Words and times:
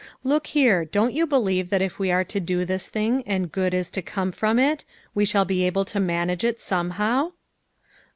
Look 0.23 0.47
here, 0.47 0.83
don't 0.83 1.13
you 1.13 1.27
believe 1.27 1.69
that 1.69 1.83
if 1.83 1.99
we 1.99 2.09
are 2.09 2.23
to 2.23 2.39
do 2.39 2.65
this 2.65 2.89
thing 2.89 3.21
and 3.27 3.51
good 3.51 3.71
is 3.71 3.91
to 3.91 4.01
come 4.01 4.31
from 4.31 4.57
it, 4.57 4.83
we 5.13 5.25
shall 5.25 5.45
be 5.45 5.61
able 5.63 5.85
to 5.85 5.99
manage 5.99 6.43
it 6.43 6.59
somehow 6.59 7.33